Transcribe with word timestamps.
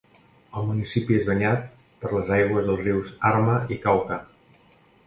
El 0.61 0.63
municipi 0.69 1.17
és 1.17 1.27
banyat 1.27 1.67
per 2.01 2.11
les 2.17 2.35
aigües 2.41 2.67
dels 2.71 2.83
rius 2.87 3.17
Arma 3.35 3.61
i 3.77 3.83
Cauca. 3.87 4.21